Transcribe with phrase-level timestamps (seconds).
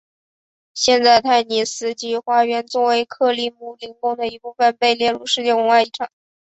[0.73, 6.09] 现在泰尼斯基花园作为克里姆林宫的一部分被列入世界文化遗产。